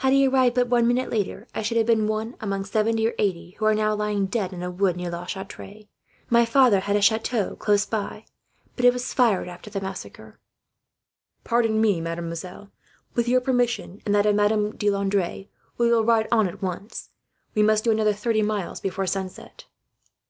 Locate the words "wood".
4.70-4.98